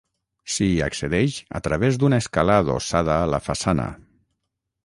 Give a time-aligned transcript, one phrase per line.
[0.53, 3.87] S’hi accedeix a través d’una escala adossada a la façana.